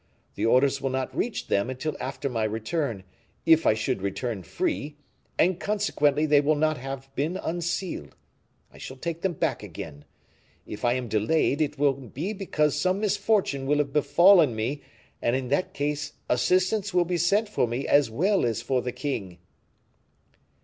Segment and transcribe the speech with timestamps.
[0.33, 3.03] The orders will not reach them until after my return,
[3.45, 4.95] if I should return free,
[5.37, 8.15] and consequently they will not have been unsealed.
[8.73, 10.03] I shall take them back again.
[10.65, 14.81] If I am delayed; it will be because some misfortune will have befallen me;
[15.21, 18.91] and in that case assistance will be sent for me as well as for the
[18.91, 19.37] king."